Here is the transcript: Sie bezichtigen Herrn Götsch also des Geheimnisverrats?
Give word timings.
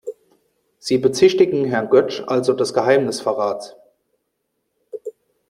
Sie 0.79 0.97
bezichtigen 0.97 1.65
Herrn 1.65 1.87
Götsch 1.91 2.23
also 2.25 2.53
des 2.53 2.73
Geheimnisverrats? 2.73 3.75